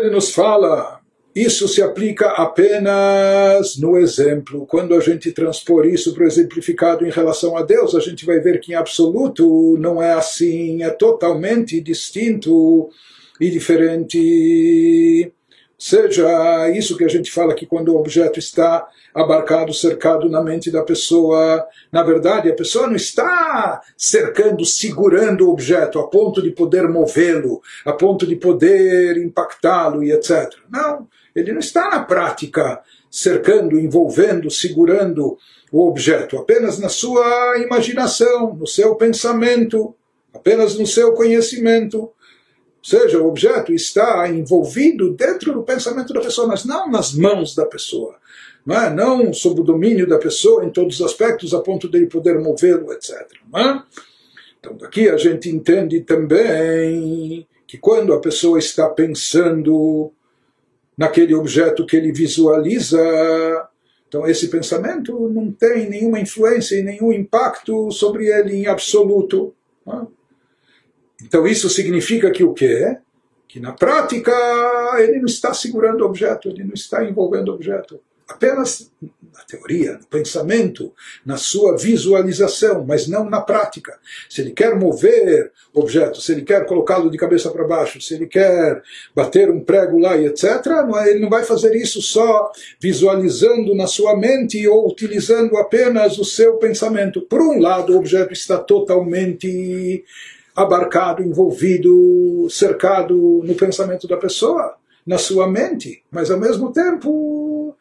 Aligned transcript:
ele 0.00 0.10
nos 0.10 0.32
fala, 0.32 1.00
isso 1.34 1.68
se 1.68 1.80
aplica 1.80 2.30
apenas 2.30 3.76
no 3.78 3.96
exemplo. 3.96 4.66
Quando 4.66 4.94
a 4.94 5.00
gente 5.00 5.30
transpor 5.32 5.86
isso 5.86 6.12
para 6.12 6.24
o 6.24 6.26
exemplificado 6.26 7.06
em 7.06 7.10
relação 7.10 7.56
a 7.56 7.62
Deus, 7.62 7.94
a 7.94 8.00
gente 8.00 8.26
vai 8.26 8.40
ver 8.40 8.60
que 8.60 8.72
em 8.72 8.74
absoluto 8.74 9.76
não 9.78 10.02
é 10.02 10.12
assim, 10.12 10.82
é 10.82 10.90
totalmente 10.90 11.80
distinto 11.80 12.88
e 13.40 13.48
diferente. 13.48 15.32
Seja 15.82 16.68
isso 16.68 16.94
que 16.94 17.04
a 17.04 17.08
gente 17.08 17.32
fala 17.32 17.54
que 17.54 17.64
quando 17.64 17.88
o 17.88 17.96
objeto 17.96 18.38
está 18.38 18.86
abarcado, 19.14 19.72
cercado 19.72 20.28
na 20.28 20.42
mente 20.42 20.70
da 20.70 20.82
pessoa, 20.82 21.66
na 21.90 22.02
verdade 22.02 22.50
a 22.50 22.54
pessoa 22.54 22.86
não 22.86 22.96
está 22.96 23.80
cercando, 23.96 24.62
segurando 24.66 25.46
o 25.46 25.50
objeto 25.50 25.98
a 25.98 26.06
ponto 26.06 26.42
de 26.42 26.50
poder 26.50 26.86
movê-lo, 26.86 27.62
a 27.82 27.94
ponto 27.94 28.26
de 28.26 28.36
poder 28.36 29.16
impactá-lo 29.16 30.04
e 30.04 30.12
etc. 30.12 30.52
Não, 30.70 31.08
ele 31.34 31.50
não 31.50 31.60
está 31.60 31.88
na 31.88 32.04
prática 32.04 32.82
cercando, 33.10 33.80
envolvendo, 33.80 34.50
segurando 34.50 35.38
o 35.72 35.88
objeto, 35.88 36.36
apenas 36.36 36.78
na 36.78 36.90
sua 36.90 37.56
imaginação, 37.56 38.54
no 38.54 38.66
seu 38.66 38.96
pensamento, 38.96 39.94
apenas 40.34 40.78
no 40.78 40.86
seu 40.86 41.14
conhecimento. 41.14 42.12
Ou 42.80 42.84
seja, 42.84 43.20
o 43.20 43.28
objeto 43.28 43.72
está 43.72 44.26
envolvido 44.28 45.12
dentro 45.12 45.52
do 45.52 45.62
pensamento 45.62 46.14
da 46.14 46.20
pessoa, 46.20 46.48
mas 46.48 46.64
não 46.64 46.90
nas 46.90 47.12
mãos 47.12 47.54
da 47.54 47.66
pessoa. 47.66 48.16
Não, 48.64 48.76
é? 48.76 48.90
não 48.90 49.32
sob 49.32 49.60
o 49.60 49.64
domínio 49.64 50.08
da 50.08 50.18
pessoa 50.18 50.64
em 50.64 50.70
todos 50.70 50.98
os 51.00 51.06
aspectos, 51.06 51.52
a 51.52 51.60
ponto 51.60 51.88
de 51.88 51.98
ele 51.98 52.06
poder 52.06 52.38
movê-lo, 52.38 52.92
etc. 52.92 53.20
É? 53.54 53.82
Então, 54.58 54.76
daqui 54.76 55.08
a 55.08 55.16
gente 55.16 55.48
entende 55.48 56.00
também 56.00 57.46
que 57.66 57.78
quando 57.78 58.12
a 58.12 58.20
pessoa 58.20 58.58
está 58.58 58.88
pensando 58.88 60.12
naquele 60.96 61.34
objeto 61.34 61.86
que 61.86 61.96
ele 61.96 62.12
visualiza, 62.12 62.98
então 64.08 64.26
esse 64.26 64.48
pensamento 64.48 65.28
não 65.28 65.52
tem 65.52 65.88
nenhuma 65.88 66.20
influência 66.20 66.76
e 66.76 66.82
nenhum 66.82 67.12
impacto 67.12 67.90
sobre 67.90 68.26
ele 68.26 68.54
em 68.54 68.66
absoluto. 68.66 69.54
É? 69.86 70.19
Então 71.22 71.46
isso 71.46 71.68
significa 71.68 72.30
que 72.30 72.44
o 72.44 72.52
quê? 72.52 72.96
Que 73.48 73.60
na 73.60 73.72
prática 73.72 74.32
ele 74.98 75.18
não 75.18 75.26
está 75.26 75.52
segurando 75.52 76.04
objeto, 76.04 76.48
ele 76.48 76.64
não 76.64 76.74
está 76.74 77.04
envolvendo 77.04 77.52
objeto. 77.52 78.00
Apenas 78.28 78.90
na 79.32 79.40
teoria, 79.44 79.94
no 79.94 80.06
pensamento, 80.06 80.92
na 81.24 81.36
sua 81.36 81.76
visualização, 81.76 82.84
mas 82.86 83.08
não 83.08 83.28
na 83.28 83.40
prática. 83.40 83.98
Se 84.28 84.40
ele 84.40 84.50
quer 84.50 84.78
mover 84.78 85.50
objeto, 85.72 86.20
se 86.20 86.32
ele 86.32 86.42
quer 86.42 86.66
colocá-lo 86.66 87.10
de 87.10 87.18
cabeça 87.18 87.50
para 87.50 87.66
baixo, 87.66 88.00
se 88.00 88.14
ele 88.14 88.26
quer 88.26 88.82
bater 89.14 89.50
um 89.50 89.60
prego 89.60 89.98
lá 89.98 90.16
e 90.16 90.26
etc., 90.26 90.44
é, 90.98 91.10
ele 91.10 91.20
não 91.20 91.30
vai 91.30 91.44
fazer 91.44 91.74
isso 91.74 92.02
só 92.02 92.50
visualizando 92.80 93.74
na 93.74 93.86
sua 93.86 94.16
mente 94.16 94.66
ou 94.68 94.88
utilizando 94.88 95.56
apenas 95.56 96.18
o 96.18 96.24
seu 96.24 96.54
pensamento. 96.54 97.22
Por 97.22 97.40
um 97.40 97.58
lado, 97.58 97.94
o 97.94 97.98
objeto 97.98 98.32
está 98.32 98.58
totalmente 98.58 100.04
abarcado, 100.62 101.22
envolvido, 101.22 102.48
cercado 102.50 103.42
no 103.44 103.54
pensamento 103.54 104.06
da 104.06 104.16
pessoa, 104.16 104.76
na 105.06 105.18
sua 105.18 105.48
mente, 105.48 106.02
mas 106.10 106.30
ao 106.30 106.38
mesmo 106.38 106.72
tempo 106.72 107.76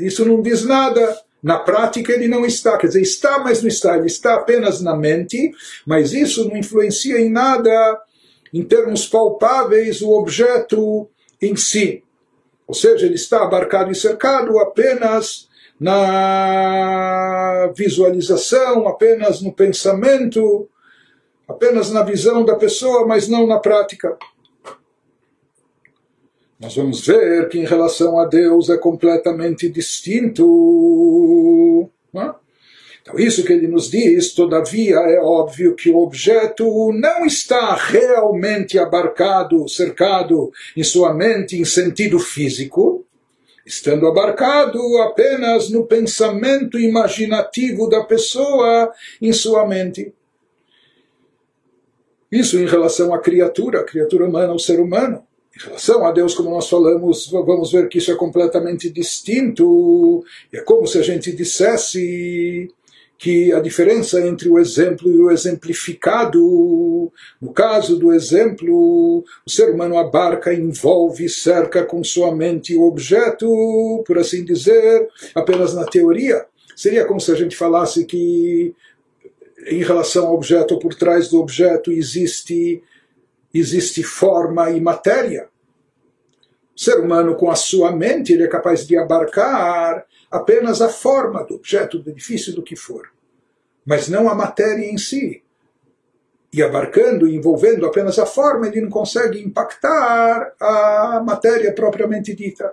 isso 0.00 0.24
não 0.24 0.42
diz 0.42 0.64
nada. 0.64 1.16
Na 1.42 1.58
prática 1.58 2.12
ele 2.12 2.26
não 2.26 2.44
está, 2.44 2.76
quer 2.76 2.88
dizer, 2.88 3.02
está, 3.02 3.38
mas 3.38 3.62
não 3.62 3.68
está, 3.68 3.96
ele 3.96 4.06
está 4.06 4.34
apenas 4.34 4.80
na 4.80 4.96
mente, 4.96 5.52
mas 5.86 6.12
isso 6.12 6.48
não 6.48 6.56
influencia 6.56 7.20
em 7.20 7.30
nada, 7.30 8.00
em 8.52 8.64
termos 8.64 9.06
palpáveis, 9.06 10.02
o 10.02 10.10
objeto 10.10 11.08
em 11.40 11.54
si. 11.54 12.02
Ou 12.66 12.74
seja, 12.74 13.06
ele 13.06 13.14
está 13.14 13.44
abarcado 13.44 13.92
e 13.92 13.94
cercado 13.94 14.58
apenas 14.58 15.48
na 15.78 17.70
visualização, 17.74 18.88
apenas 18.88 19.40
no 19.40 19.52
pensamento, 19.52 20.68
apenas 21.48 21.90
na 21.90 22.02
visão 22.02 22.44
da 22.44 22.54
pessoa, 22.54 23.06
mas 23.06 23.26
não 23.26 23.46
na 23.46 23.58
prática. 23.58 24.16
Nós 26.60 26.76
vamos 26.76 27.06
ver 27.06 27.48
que 27.48 27.58
em 27.58 27.64
relação 27.64 28.18
a 28.18 28.26
Deus 28.26 28.68
é 28.68 28.76
completamente 28.76 29.68
distinto. 29.68 31.88
Então, 33.00 33.18
isso 33.18 33.44
que 33.44 33.52
ele 33.52 33.68
nos 33.68 33.90
diz, 33.90 34.34
todavia, 34.34 34.96
é 34.96 35.20
óbvio 35.20 35.74
que 35.74 35.88
o 35.88 35.98
objeto 35.98 36.92
não 36.92 37.24
está 37.24 37.74
realmente 37.74 38.78
abarcado, 38.78 39.66
cercado 39.68 40.50
em 40.76 40.82
sua 40.82 41.14
mente 41.14 41.56
em 41.56 41.64
sentido 41.64 42.18
físico, 42.18 43.06
estando 43.64 44.06
abarcado 44.06 44.80
apenas 44.98 45.70
no 45.70 45.86
pensamento 45.86 46.78
imaginativo 46.78 47.88
da 47.88 48.04
pessoa 48.04 48.92
em 49.22 49.32
sua 49.32 49.66
mente. 49.66 50.12
Isso 52.30 52.58
em 52.58 52.66
relação 52.66 53.14
à 53.14 53.18
criatura, 53.18 53.80
a 53.80 53.84
criatura 53.84 54.26
humana, 54.26 54.52
o 54.52 54.58
ser 54.58 54.80
humano. 54.80 55.22
Em 55.56 55.64
relação 55.64 56.06
a 56.06 56.12
Deus, 56.12 56.34
como 56.34 56.50
nós 56.50 56.68
falamos, 56.68 57.28
vamos 57.30 57.72
ver 57.72 57.88
que 57.88 57.98
isso 57.98 58.12
é 58.12 58.14
completamente 58.14 58.90
distinto. 58.90 60.22
É 60.52 60.60
como 60.60 60.86
se 60.86 60.98
a 60.98 61.02
gente 61.02 61.32
dissesse 61.32 62.68
que 63.18 63.52
a 63.52 63.58
diferença 63.58 64.24
entre 64.24 64.48
o 64.48 64.58
exemplo 64.58 65.10
e 65.10 65.18
o 65.18 65.30
exemplificado, 65.30 67.10
no 67.42 67.52
caso 67.52 67.98
do 67.98 68.12
exemplo, 68.12 69.24
o 69.44 69.50
ser 69.50 69.70
humano 69.74 69.98
abarca, 69.98 70.54
envolve, 70.54 71.28
cerca 71.28 71.84
com 71.84 72.04
sua 72.04 72.32
mente 72.32 72.76
o 72.76 72.82
objeto, 72.82 74.04
por 74.06 74.18
assim 74.18 74.44
dizer, 74.44 75.08
apenas 75.34 75.74
na 75.74 75.84
teoria. 75.84 76.46
Seria 76.76 77.04
como 77.04 77.20
se 77.20 77.32
a 77.32 77.34
gente 77.34 77.56
falasse 77.56 78.04
que 78.04 78.72
em 79.66 79.82
relação 79.82 80.26
ao 80.26 80.34
objeto 80.34 80.74
ou 80.74 80.80
por 80.80 80.94
trás 80.94 81.28
do 81.28 81.40
objeto 81.40 81.90
existe 81.90 82.82
existe 83.52 84.02
forma 84.02 84.70
e 84.70 84.80
matéria. 84.80 85.48
O 86.76 86.80
ser 86.80 87.00
humano 87.00 87.34
com 87.34 87.50
a 87.50 87.56
sua 87.56 87.90
mente 87.90 88.32
ele 88.32 88.44
é 88.44 88.48
capaz 88.48 88.86
de 88.86 88.96
abarcar 88.96 90.06
apenas 90.30 90.80
a 90.80 90.88
forma 90.88 91.42
do 91.44 91.56
objeto, 91.56 91.98
do 91.98 92.10
edifício, 92.10 92.54
do 92.54 92.62
que 92.62 92.76
for, 92.76 93.10
mas 93.84 94.08
não 94.08 94.28
a 94.28 94.34
matéria 94.34 94.84
em 94.84 94.98
si. 94.98 95.42
E 96.52 96.62
abarcando 96.62 97.26
e 97.26 97.34
envolvendo 97.34 97.84
apenas 97.84 98.18
a 98.18 98.24
forma, 98.24 98.68
ele 98.68 98.82
não 98.82 98.90
consegue 98.90 99.42
impactar 99.42 100.54
a 100.60 101.22
matéria 101.24 101.72
propriamente 101.74 102.34
dita. 102.34 102.72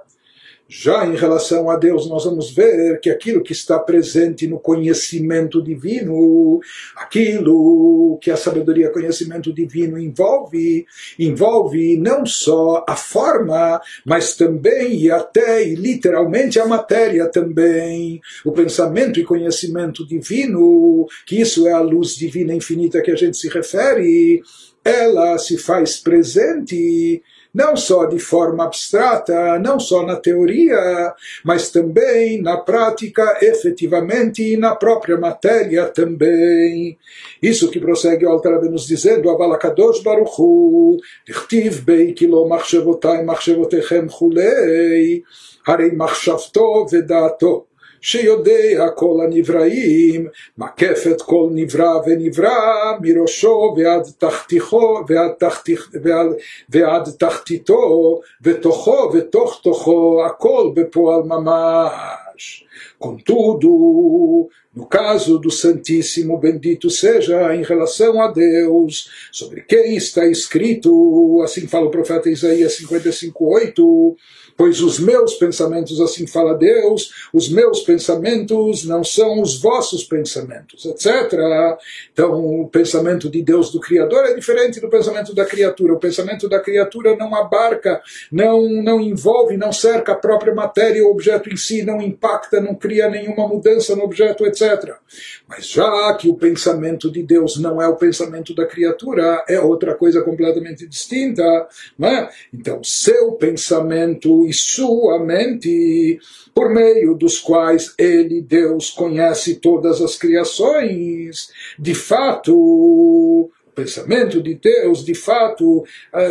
Já 0.68 1.06
em 1.06 1.16
relação 1.16 1.70
a 1.70 1.78
Deus, 1.78 2.10
nós 2.10 2.26
vamos 2.26 2.52
ver 2.52 3.00
que 3.00 3.12
aquilo 3.12 3.44
que 3.44 3.52
está 3.52 3.78
presente 3.78 4.48
no 4.48 4.60
conhecimento 4.60 5.62
divino, 5.62 6.60
aquilo 6.96 8.18
que 8.20 8.32
a 8.32 8.38
sabedoria, 8.38 8.92
conhecimento 8.92 9.54
divino 9.54 10.00
envolve, 10.00 10.88
envolve 11.20 11.98
não 11.98 12.26
só 12.26 12.84
a 12.88 12.96
forma, 12.96 13.80
mas 14.04 14.36
também 14.36 15.02
e 15.02 15.12
até 15.12 15.64
e 15.68 15.76
literalmente 15.76 16.60
a 16.60 16.66
matéria 16.66 17.30
também. 17.30 18.20
O 18.44 18.52
pensamento 18.52 19.20
e 19.20 19.24
conhecimento 19.24 20.06
divino, 20.06 21.06
que 21.28 21.40
isso 21.40 21.68
é 21.68 21.74
a 21.74 21.80
luz 21.80 22.16
divina 22.16 22.56
infinita 22.56 23.04
que 23.04 23.12
a 23.12 23.16
gente 23.16 23.38
se 23.38 23.50
refere, 23.50 24.42
ela 24.86 25.36
se 25.40 25.58
faz 25.58 25.98
presente 25.98 27.24
não 27.52 27.78
só 27.78 28.06
de 28.06 28.20
forma 28.20 28.66
abstrata, 28.66 29.58
não 29.60 29.80
só 29.80 30.06
na 30.06 30.18
teoria, 30.18 31.14
mas 31.42 31.72
também 31.72 32.42
na 32.42 32.58
prática, 32.58 33.40
efetivamente, 33.42 34.44
e 34.44 34.58
na 34.58 34.76
própria 34.76 35.18
matéria 35.18 35.86
também. 35.86 36.98
Isso 37.42 37.72
que 37.72 37.80
prossegue 37.80 38.26
o 38.26 38.30
Altarabé 38.30 38.68
nos 38.68 38.86
dizendo, 38.86 39.30
Abalakadosh 39.30 40.04
Baruchu, 40.04 40.98
Dichtiv 41.26 41.86
bei 41.86 42.12
kilo 42.12 42.46
machshevotai 42.46 43.24
machshevotechem 43.24 44.10
chulei, 44.10 45.24
harei 45.66 45.94
machshavto 45.94 46.86
vedato. 46.88 47.68
שיודע 48.05 48.89
כל 48.95 49.17
הנבראים, 49.25 50.29
מקף 50.59 51.05
את 51.11 51.23
כל 51.23 51.49
נברא 51.51 52.01
ונברא 52.07 52.93
מראשו 53.01 53.75
ועד 53.77 54.03
תחתיכו 54.19 55.01
ועד, 55.09 55.31
תחתיך, 55.39 55.91
ועד, 56.03 56.29
ועד 56.69 57.09
תחתיתו 57.19 58.21
ותוכו 58.43 59.11
ותוך 59.15 59.61
תוכו 59.63 60.23
הכל 60.27 60.71
בפועל 60.75 61.23
ממש. 61.23 62.65
Contudo, 63.03 64.49
no 64.76 64.86
caso 64.86 65.40
do 65.40 65.50
Santíssimo, 65.50 66.38
bendito 66.38 66.90
seja 66.90 67.56
em 67.56 67.64
relação 67.64 68.22
a 68.22 68.32
Deus, 68.32 69.10
sobre 69.32 69.62
quem 69.62 69.96
está 69.96 70.26
escrito, 70.26 71.42
assim 71.44 71.68
fala 71.68 71.86
o 71.86 71.92
profeta 71.92 72.30
Isaías 72.30 72.78
55:8, 72.78 74.16
Pois 74.58 74.82
os 74.82 75.00
meus 75.00 75.34
pensamentos, 75.36 76.00
assim 76.00 76.26
fala 76.26 76.54
Deus, 76.54 77.28
os 77.34 77.50
meus 77.50 77.82
pensamentos 77.82 78.86
não 78.86 79.04
são 79.04 79.42
os 79.42 79.62
vossos 79.62 80.06
pensamentos, 80.06 80.86
etc. 80.86 81.34
Então, 82.14 82.62
o 82.62 82.68
pensamento 82.70 83.30
de 83.30 83.42
Deus 83.42 83.70
do 83.70 83.82
Criador 83.82 84.24
é 84.26 84.34
diferente 84.34 84.80
do 84.80 84.90
pensamento 84.90 85.36
da 85.36 85.44
criatura. 85.44 85.94
O 85.94 86.00
pensamento 86.00 86.48
da 86.48 86.60
criatura 86.62 87.18
não 87.18 87.36
abarca, 87.36 88.02
não, 88.32 88.62
não 88.82 89.02
envolve, 89.02 89.58
não 89.58 89.74
cerca 89.74 90.14
a 90.14 90.16
própria 90.16 90.56
matéria, 90.56 91.04
o 91.04 91.12
objeto 91.12 91.50
em 91.50 91.58
si, 91.58 91.84
não 91.84 92.02
impacta, 92.02 92.62
não 92.62 92.76
cria 92.76 93.10
nenhuma 93.10 93.48
mudança 93.50 93.94
no 93.94 94.04
objeto, 94.04 94.46
etc. 94.46 94.65
Mas 95.48 95.68
já 95.68 96.14
que 96.16 96.28
o 96.30 96.36
pensamento 96.36 97.12
de 97.12 97.22
Deus 97.24 97.58
não 97.58 97.82
é 97.82 97.88
o 97.88 97.96
pensamento 97.96 98.54
da 98.54 98.66
criatura, 98.66 99.44
é 99.48 99.60
outra 99.60 99.96
coisa 99.96 100.22
completamente 100.22 100.88
distinta. 100.88 101.44
Né? 101.98 102.30
Então, 102.54 102.84
seu 102.84 103.34
pensamento 103.34 104.46
e 104.46 104.54
sua 104.54 105.20
mente, 105.20 106.20
por 106.54 106.70
meio 106.74 107.16
dos 107.16 107.40
quais 107.40 107.94
ele, 107.98 108.42
Deus, 108.42 108.90
conhece 108.90 109.56
todas 109.56 110.02
as 110.02 110.16
criações, 110.16 111.50
de 111.78 111.94
fato, 111.94 113.52
pensamento 113.76 114.42
de 114.42 114.56
Deus, 114.56 115.04
de 115.04 115.14
fato, 115.14 115.84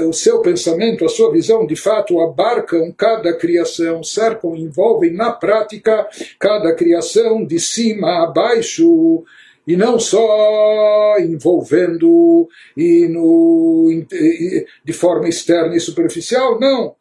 o 0.08 0.12
seu 0.12 0.40
pensamento, 0.40 1.04
a 1.04 1.08
sua 1.08 1.30
visão, 1.30 1.66
de 1.66 1.76
fato, 1.76 2.20
abarcam 2.20 2.90
cada 2.92 3.36
criação, 3.36 4.02
cercam, 4.02 4.56
envolvem 4.56 5.12
na 5.12 5.30
prática 5.30 6.08
cada 6.38 6.74
criação 6.74 7.44
de 7.44 7.60
cima 7.60 8.24
a 8.24 8.26
baixo, 8.26 9.24
e 9.66 9.76
não 9.76 9.98
só 9.98 11.16
envolvendo 11.18 12.48
e 12.76 13.08
no, 13.08 13.90
de 14.84 14.92
forma 14.92 15.28
externa 15.28 15.74
e 15.74 15.80
superficial, 15.80 16.58
não. 16.60 16.94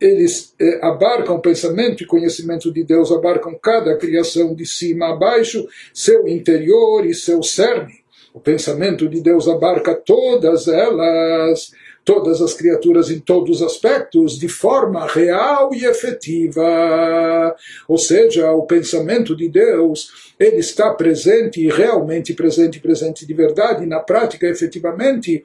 Eles 0.00 0.54
eh, 0.60 0.78
abarcam 0.82 1.40
pensamento 1.40 2.02
e 2.02 2.06
conhecimento 2.06 2.70
de 2.72 2.84
Deus, 2.84 3.10
abarcam 3.10 3.58
cada 3.62 3.96
criação 3.96 4.54
de 4.54 4.66
cima 4.66 5.10
a 5.10 5.16
baixo, 5.16 5.66
seu 5.92 6.28
interior 6.28 7.06
e 7.06 7.14
seu 7.14 7.42
cerne. 7.42 8.05
O 8.36 8.40
pensamento 8.40 9.08
de 9.08 9.22
Deus 9.22 9.48
abarca 9.48 9.94
todas 9.94 10.68
elas, 10.68 11.72
todas 12.04 12.42
as 12.42 12.52
criaturas 12.52 13.10
em 13.10 13.18
todos 13.18 13.62
os 13.62 13.66
aspectos, 13.66 14.38
de 14.38 14.46
forma 14.46 15.06
real 15.06 15.70
e 15.72 15.86
efetiva. 15.86 17.56
Ou 17.88 17.96
seja, 17.96 18.52
o 18.52 18.66
pensamento 18.66 19.34
de 19.34 19.48
Deus, 19.48 20.34
ele 20.38 20.58
está 20.58 20.92
presente 20.92 21.66
realmente 21.66 22.34
presente, 22.34 22.78
presente 22.78 23.24
de 23.24 23.32
verdade, 23.32 23.86
na 23.86 24.00
prática, 24.00 24.46
efetivamente, 24.46 25.42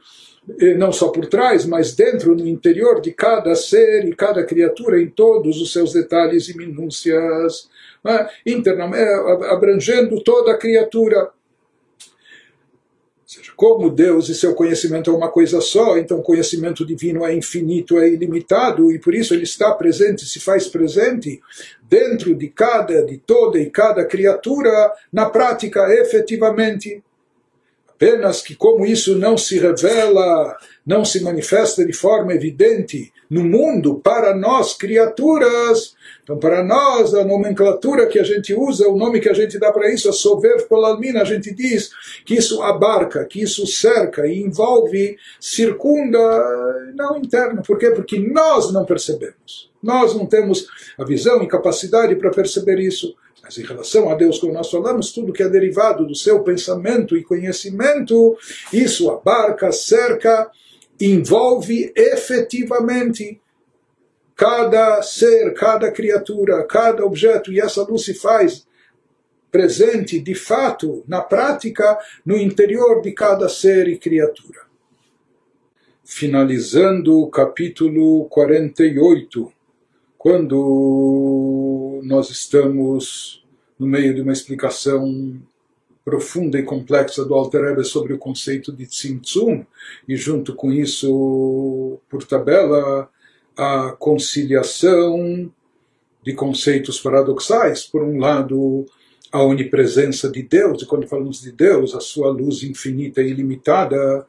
não 0.78 0.92
só 0.92 1.08
por 1.08 1.28
trás, 1.28 1.66
mas 1.66 1.96
dentro, 1.96 2.36
no 2.36 2.46
interior 2.46 3.00
de 3.00 3.14
cada 3.14 3.56
ser 3.56 4.04
e 4.04 4.14
cada 4.14 4.44
criatura, 4.44 5.02
em 5.02 5.08
todos 5.08 5.62
os 5.62 5.72
seus 5.72 5.94
detalhes 5.94 6.50
e 6.50 6.58
minúcias, 6.58 7.70
né? 8.04 8.28
internamente, 8.46 9.06
abrangendo 9.50 10.22
toda 10.22 10.52
a 10.52 10.58
criatura 10.58 11.32
seja, 13.32 13.54
como 13.56 13.90
Deus 13.90 14.28
e 14.28 14.36
seu 14.36 14.54
conhecimento 14.54 15.10
é 15.10 15.14
uma 15.14 15.30
coisa 15.30 15.62
só, 15.62 15.98
então 15.98 16.20
o 16.20 16.24
conhecimento 16.24 16.86
divino 16.86 17.26
é 17.26 17.34
infinito, 17.34 17.98
é 17.98 18.10
ilimitado, 18.10 18.92
e 18.92 19.00
por 19.00 19.16
isso 19.16 19.34
ele 19.34 19.44
está 19.44 19.72
presente, 19.74 20.26
se 20.26 20.40
faz 20.40 20.68
presente 20.68 21.42
dentro 21.82 22.36
de 22.36 22.50
cada, 22.50 23.06
de 23.06 23.18
toda 23.18 23.58
e 23.58 23.70
cada 23.70 24.04
criatura, 24.04 24.92
na 25.14 25.30
prática, 25.30 25.82
efetivamente. 25.94 27.02
Apenas 28.02 28.42
que, 28.42 28.56
como 28.56 28.84
isso 28.84 29.16
não 29.16 29.38
se 29.38 29.60
revela, 29.60 30.58
não 30.84 31.06
se 31.06 31.24
manifesta 31.24 31.86
de 31.86 31.94
forma 31.94 32.34
evidente 32.34 33.14
no 33.30 33.44
mundo 33.44 34.02
para 34.04 34.36
nós, 34.36 34.74
criaturas, 34.74 35.94
então, 36.24 36.40
para 36.40 36.64
nós, 36.64 37.14
a 37.14 37.24
nomenclatura 37.24 38.08
que 38.08 38.18
a 38.18 38.24
gente 38.24 38.56
usa, 38.56 38.88
o 38.88 38.98
nome 38.98 39.20
que 39.20 39.30
a 39.30 39.34
gente 39.34 39.60
dá 39.60 39.72
para 39.72 39.94
isso 39.94 40.10
é 40.10 40.12
Sover 40.12 40.68
Polalmina, 40.68 41.22
a 41.22 41.26
gente 41.26 41.54
diz 41.54 41.92
que 42.26 42.34
isso 42.34 42.64
abarca, 42.64 43.24
que 43.24 43.40
isso 43.40 43.68
cerca 43.68 44.26
e 44.26 44.42
envolve, 44.42 45.16
circunda, 45.40 46.20
não 46.96 47.18
interno. 47.18 47.62
Por 47.62 47.78
quê? 47.78 47.92
Porque 47.92 48.18
nós 48.18 48.74
não 48.74 48.84
percebemos. 48.84 49.70
Nós 49.82 50.16
não 50.16 50.26
temos 50.26 50.66
a 50.98 51.04
visão 51.04 51.44
e 51.44 51.48
capacidade 51.48 52.16
para 52.16 52.32
perceber 52.32 52.80
isso. 52.80 53.16
Mas 53.44 53.58
em 53.58 53.64
relação 53.64 54.10
a 54.10 54.16
Deus, 54.16 54.40
como 54.40 54.54
nós 54.54 54.70
falamos, 54.70 55.12
tudo 55.12 55.34
que 55.34 55.44
é 55.44 55.50
derivado 55.50 56.06
do 56.06 56.16
seu 56.16 56.44
pensamento 56.44 57.18
e 57.18 57.24
conhecimento, 57.24 58.38
isso 58.72 59.10
abarca, 59.10 59.72
cerca, 59.72 60.50
envolve 61.00 61.92
efetivamente 61.96 63.42
cada 64.36 65.02
ser, 65.02 65.54
cada 65.54 65.92
criatura, 65.92 66.64
cada 66.66 67.06
objeto, 67.06 67.52
e 67.52 67.60
essa 67.60 67.84
luz 67.84 68.06
se 68.06 68.14
faz 68.14 68.66
presente 69.52 70.20
de 70.20 70.34
fato, 70.34 71.04
na 71.08 71.22
prática, 71.22 71.98
no 72.26 72.38
interior 72.38 73.02
de 73.02 73.12
cada 73.12 73.50
ser 73.50 73.88
e 73.88 73.98
criatura. 73.98 74.62
Finalizando 76.04 77.20
o 77.20 77.30
capítulo 77.30 78.26
48, 78.26 79.52
quando 80.18 81.91
nós 82.02 82.30
estamos 82.30 83.44
no 83.80 83.88
meio 83.88 84.14
de 84.14 84.22
uma 84.22 84.34
explicação 84.34 85.42
profunda 86.04 86.58
e 86.58 86.64
complexa 86.64 87.24
do 87.24 87.34
Alter 87.34 87.64
Rebbe 87.64 87.84
sobre 87.84 88.14
o 88.14 88.18
conceito 88.18 88.72
de 88.72 88.86
Tzimtzum, 88.88 89.66
e 90.08 90.16
junto 90.16 90.56
com 90.56 90.72
isso, 90.72 92.00
por 92.10 92.24
tabela, 92.24 93.10
a 93.56 93.92
conciliação 94.00 95.52
de 96.24 96.34
conceitos 96.34 97.00
paradoxais. 97.00 97.86
Por 97.86 98.04
um 98.04 98.20
lado, 98.20 98.86
a 99.32 99.44
onipresença 99.44 100.30
de 100.30 100.44
Deus, 100.44 100.82
e 100.82 100.86
quando 100.86 101.08
falamos 101.08 101.42
de 101.42 101.52
Deus, 101.52 101.96
a 101.96 102.00
sua 102.00 102.30
luz 102.30 102.64
infinita 102.64 103.22
e 103.22 103.30
ilimitada 103.30 104.26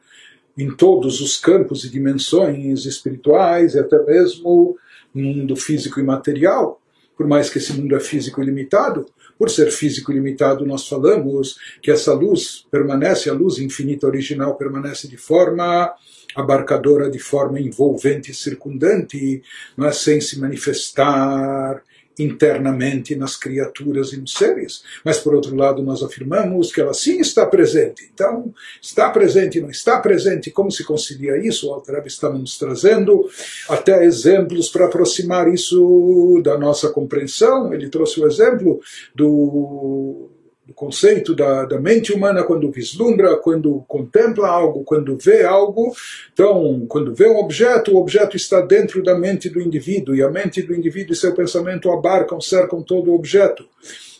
em 0.57 0.69
todos 0.75 1.19
os 1.19 1.37
campos 1.37 1.83
e 1.83 1.89
dimensões 1.89 2.85
espirituais 2.85 3.73
e 3.73 3.79
até 3.79 4.01
mesmo 4.03 4.77
no 5.13 5.33
mundo 5.33 5.55
físico 5.55 5.99
e 5.99 6.03
material. 6.03 6.79
Por 7.15 7.27
mais 7.27 7.49
que 7.49 7.57
esse 7.57 7.73
mundo 7.73 7.95
é 7.95 7.99
físico 7.99 8.41
e 8.41 8.45
limitado, 8.45 9.05
por 9.37 9.49
ser 9.49 9.71
físico 9.71 10.11
e 10.11 10.15
limitado, 10.15 10.65
nós 10.65 10.87
falamos 10.87 11.57
que 11.81 11.91
essa 11.91 12.13
luz 12.13 12.65
permanece, 12.71 13.29
a 13.29 13.33
luz 13.33 13.59
infinita 13.59 14.07
original 14.07 14.55
permanece 14.55 15.07
de 15.07 15.17
forma 15.17 15.93
abarcadora 16.35 17.09
de 17.09 17.19
forma 17.19 17.59
envolvente 17.59 18.31
e 18.31 18.33
circundante, 18.33 19.43
não 19.77 19.87
é? 19.87 19.91
Sem 19.91 20.19
se 20.19 20.39
manifestar 20.39 21.83
internamente 22.19 23.15
nas 23.15 23.35
criaturas 23.35 24.13
e 24.13 24.17
nos 24.17 24.33
seres. 24.33 24.83
Mas, 25.03 25.19
por 25.19 25.33
outro 25.33 25.55
lado, 25.55 25.81
nós 25.81 26.03
afirmamos 26.03 26.71
que 26.71 26.81
ela 26.81 26.93
sim 26.93 27.19
está 27.19 27.45
presente. 27.45 28.09
Então, 28.13 28.53
está 28.81 29.09
presente, 29.09 29.61
não 29.61 29.69
está 29.69 29.99
presente, 29.99 30.51
como 30.51 30.71
se 30.71 30.83
concilia 30.83 31.37
isso? 31.37 31.69
O 31.69 31.73
Altareb 31.73 32.07
está 32.07 32.29
nos 32.29 32.57
trazendo 32.57 33.29
até 33.69 34.03
exemplos 34.05 34.69
para 34.69 34.85
aproximar 34.85 35.47
isso 35.47 36.41
da 36.43 36.57
nossa 36.57 36.89
compreensão. 36.89 37.73
Ele 37.73 37.89
trouxe 37.89 38.19
o 38.19 38.27
exemplo 38.27 38.79
do 39.15 40.32
do 40.65 40.73
conceito 40.73 41.35
da, 41.35 41.65
da 41.65 41.79
mente 41.79 42.13
humana 42.13 42.43
quando 42.43 42.71
vislumbra, 42.71 43.35
quando 43.35 43.83
contempla 43.87 44.47
algo, 44.47 44.83
quando 44.83 45.17
vê 45.17 45.43
algo. 45.43 45.93
Então, 46.31 46.85
quando 46.87 47.13
vê 47.13 47.27
um 47.27 47.37
objeto, 47.37 47.93
o 47.93 47.97
objeto 47.97 48.37
está 48.37 48.61
dentro 48.61 49.03
da 49.03 49.17
mente 49.17 49.49
do 49.49 49.61
indivíduo, 49.61 50.15
e 50.15 50.23
a 50.23 50.29
mente 50.29 50.61
do 50.61 50.73
indivíduo 50.73 51.13
e 51.13 51.17
seu 51.17 51.33
pensamento 51.33 51.91
abarcam, 51.91 52.39
cercam 52.39 52.81
todo 52.81 53.11
o 53.11 53.15
objeto. 53.15 53.65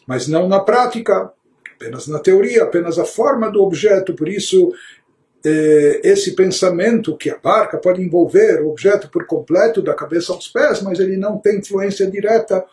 Mas 0.05 0.27
não 0.27 0.50
na 0.50 0.59
prática, 0.59 1.31
apenas 1.75 2.07
na 2.07 2.19
teoria, 2.19 2.63
apenas 2.63 3.00
a 3.00 3.05
forma 3.05 3.50
do 3.50 3.63
objeto. 3.63 4.13
Por 4.13 4.27
isso, 4.27 4.73
eh, 5.45 6.01
esse 6.03 6.35
pensamento 6.35 7.15
que 7.15 7.29
abarca 7.29 7.77
pode 7.77 8.01
envolver 8.01 8.62
o 8.62 8.69
objeto 8.69 9.09
por 9.09 9.25
completo, 9.25 9.81
da 9.81 9.93
cabeça 9.93 10.33
aos 10.33 10.50
pés, 10.50 10.81
mas 10.81 11.00
ele 11.00 11.15
não 11.15 11.38
tem 11.38 11.59
influência 11.59 12.05
direta 12.05 12.65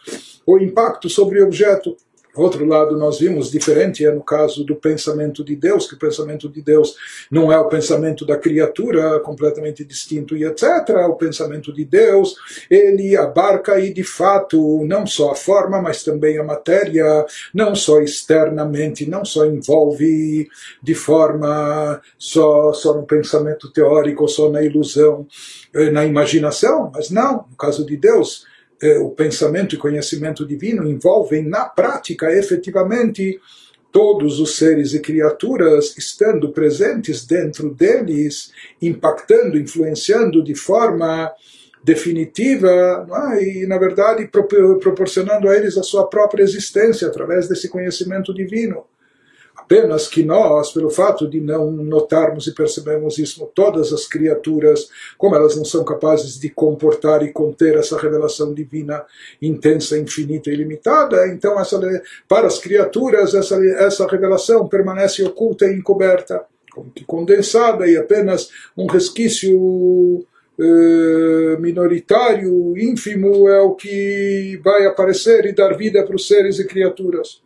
ou 0.45 0.59
impacto 0.59 1.09
sobre 1.09 1.41
o 1.41 1.47
objeto 1.47 1.97
outro 2.41 2.65
lado, 2.65 2.97
nós 2.97 3.19
vimos 3.19 3.51
diferente 3.51 4.05
é 4.05 4.13
no 4.13 4.23
caso 4.23 4.65
do 4.65 4.77
pensamento 4.77 5.45
de 5.45 5.57
Deus, 5.57 5.89
que 5.89 5.95
o 5.95 5.99
pensamento 5.99 6.49
de 6.49 6.63
Deus 6.63 6.95
não 7.31 7.53
é 7.53 7.59
o 7.59 7.69
pensamento 7.69 8.25
da 8.25 8.37
criatura, 8.37 9.21
completamente 9.21 9.85
distinto 9.85 10.37
e 10.37 10.45
etc. 10.45 10.65
O 11.09 11.15
pensamento 11.15 11.73
de 11.73 11.85
Deus, 11.85 12.37
ele 12.71 13.17
abarca 13.17 13.79
e 13.79 13.93
de 13.93 14.05
fato 14.05 14.85
não 14.87 15.07
só 15.07 15.33
a 15.33 15.35
forma, 15.35 15.81
mas 15.81 16.03
também 16.03 16.39
a 16.39 16.45
matéria, 16.45 17.25
não 17.55 17.75
só 17.75 18.01
externamente, 18.01 19.09
não 19.09 19.25
só 19.25 19.47
envolve 19.47 20.49
de 20.83 20.95
forma 20.95 22.01
só, 22.19 22.73
só 22.73 22.95
no 22.95 23.05
pensamento 23.05 23.73
teórico, 23.73 24.29
só 24.29 24.51
na 24.51 24.63
ilusão, 24.63 25.27
eh, 25.75 25.91
na 25.91 26.05
imaginação, 26.05 26.91
mas 26.95 27.11
não, 27.11 27.47
no 27.51 27.57
caso 27.57 27.85
de 27.85 27.97
Deus, 27.97 28.47
eh, 28.83 28.99
o 28.99 29.11
pensamento 29.11 29.75
e 29.75 29.79
conhecimento 29.79 30.47
divino 30.47 30.89
envolvem 30.89 31.47
na 31.47 31.65
prática 31.65 32.33
efetivamente 32.33 33.41
todos 33.93 34.39
os 34.39 34.57
seres 34.57 34.95
e 34.95 35.01
criaturas 35.01 35.97
estando 35.99 36.53
presentes 36.53 37.27
dentro 37.27 37.75
deles, 37.75 38.53
impactando, 38.81 39.59
influenciando 39.59 40.43
de 40.43 40.55
forma 40.55 41.33
definitiva, 41.83 43.07
é? 43.35 43.43
e 43.43 43.67
na 43.67 43.79
verdade 43.79 44.29
proporcionando 44.29 45.49
a 45.49 45.57
eles 45.57 45.77
a 45.77 45.83
sua 45.83 46.07
própria 46.09 46.43
existência 46.43 47.09
através 47.09 47.49
desse 47.49 47.69
conhecimento 47.69 48.35
divino. 48.35 48.85
Apenas 49.71 50.09
que 50.09 50.25
nós, 50.25 50.73
pelo 50.73 50.91
fato 50.91 51.29
de 51.29 51.41
não 51.41 51.71
notarmos 51.71 52.49
e 52.49 52.53
percebermos 52.53 53.19
isso, 53.19 53.49
todas 53.55 53.93
as 53.93 54.05
criaturas, 54.05 54.89
como 55.17 55.37
elas 55.37 55.55
não 55.55 55.65
são 55.65 55.85
capazes 55.85 56.41
de 56.41 56.50
comportar 56.50 57.23
e 57.23 57.33
conter 57.33 57.77
essa 57.77 57.97
revelação 57.97 58.53
divina 58.53 59.05
intensa, 59.41 59.97
infinita 59.97 60.50
e 60.50 60.55
ilimitada, 60.55 61.29
então 61.29 61.59
essa, 61.61 61.79
para 62.29 62.49
as 62.49 62.59
criaturas 62.59 63.33
essa, 63.33 63.65
essa 63.77 64.09
revelação 64.09 64.67
permanece 64.67 65.23
oculta 65.23 65.67
e 65.67 65.77
encoberta, 65.77 66.45
como 66.73 66.91
que 66.91 67.05
condensada 67.05 67.89
e 67.89 67.97
apenas 67.97 68.50
um 68.77 68.87
resquício 68.87 70.27
eh, 70.59 71.57
minoritário, 71.61 72.77
ínfimo, 72.77 73.49
é 73.49 73.61
o 73.61 73.77
que 73.77 74.61
vai 74.65 74.85
aparecer 74.87 75.47
e 75.47 75.55
dar 75.55 75.77
vida 75.77 76.05
para 76.05 76.17
os 76.17 76.27
seres 76.27 76.59
e 76.59 76.67
criaturas. 76.67 77.41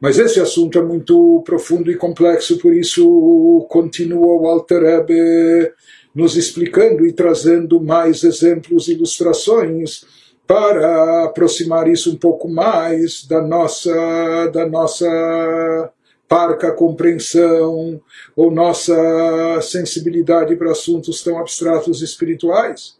Mas 0.00 0.18
esse 0.18 0.40
assunto 0.40 0.78
é 0.78 0.82
muito 0.82 1.42
profundo 1.44 1.90
e 1.90 1.96
complexo, 1.96 2.58
por 2.58 2.74
isso 2.74 3.66
continua 3.68 4.40
o 4.40 4.46
Alter 4.46 4.82
Rebbe 4.82 5.72
nos 6.14 6.36
explicando 6.36 7.06
e 7.06 7.12
trazendo 7.12 7.80
mais 7.80 8.24
exemplos, 8.24 8.88
ilustrações 8.88 10.04
para 10.46 11.24
aproximar 11.24 11.88
isso 11.88 12.12
um 12.12 12.16
pouco 12.16 12.48
mais 12.48 13.26
da 13.26 13.42
nossa 13.42 14.46
da 14.52 14.66
nossa 14.68 15.92
parca 16.28 16.72
compreensão 16.72 18.00
ou 18.34 18.50
nossa 18.50 19.60
sensibilidade 19.62 20.56
para 20.56 20.72
assuntos 20.72 21.22
tão 21.22 21.38
abstratos 21.38 22.00
e 22.00 22.04
espirituais. 22.04 22.96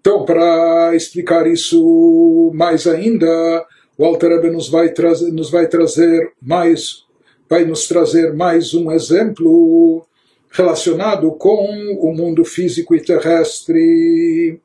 Então, 0.00 0.24
para 0.24 0.94
explicar 0.94 1.46
isso 1.46 2.50
mais 2.54 2.86
ainda, 2.86 3.66
o 4.00 4.04
Alter 4.06 4.50
nos 4.50 4.70
vai 4.70 4.94
trazer, 4.94 5.30
nos 5.30 5.50
vai 5.50 5.68
trazer 5.68 6.32
mais, 6.40 7.04
vai 7.46 7.66
nos 7.66 7.86
trazer 7.86 8.32
mais 8.32 8.72
um 8.72 8.90
exemplo 8.90 10.06
relacionado 10.50 11.30
com 11.32 11.68
o 12.00 12.10
mundo 12.14 12.42
físico 12.42 12.94
e 12.94 13.04
terrestre. 13.04 14.58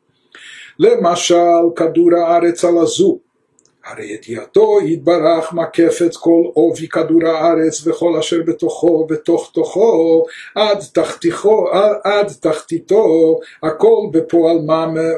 Lemashal 0.79 1.69
Kadura 1.73 2.27
Aretz 2.27 2.63
Alazu. 2.63 3.19
הרי 3.84 4.06
ידיעתו 4.06 4.78
יתברך 4.86 5.52
מקפת 5.52 6.16
כל 6.16 6.42
עובי 6.54 6.88
כדור 6.88 7.26
הארץ 7.26 7.86
וכל 7.86 8.16
אשר 8.16 8.36
בתוכו 8.46 9.06
בתוך 9.06 9.50
תוכו 9.54 10.24
עד, 10.54 10.78
תחתיכו, 10.92 11.66
עד 12.04 12.26
תחתיתו 12.40 13.38
הכל 13.62 14.06
בפועל 14.12 14.58